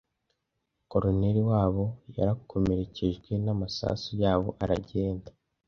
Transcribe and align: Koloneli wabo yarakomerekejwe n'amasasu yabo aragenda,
Koloneli 0.91 1.41
wabo 1.49 1.83
yarakomerekejwe 2.15 3.31
n'amasasu 3.43 4.11
yabo 4.23 4.49
aragenda, 4.63 5.29